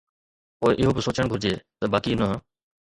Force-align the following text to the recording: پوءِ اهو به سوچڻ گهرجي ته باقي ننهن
پوءِ 0.59 0.73
اهو 0.81 0.91
به 0.95 1.01
سوچڻ 1.05 1.25
گهرجي 1.31 1.53
ته 1.79 1.85
باقي 1.93 2.13
ننهن 2.19 2.39